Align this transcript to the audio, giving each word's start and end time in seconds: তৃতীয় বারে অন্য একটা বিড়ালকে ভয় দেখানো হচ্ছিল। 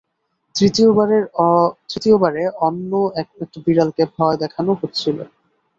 তৃতীয় 0.55 2.15
বারে 2.21 2.43
অন্য 2.59 2.91
একটা 3.21 3.43
বিড়ালকে 3.65 4.03
ভয় 4.15 4.37
দেখানো 4.43 4.71
হচ্ছিল। 4.81 5.17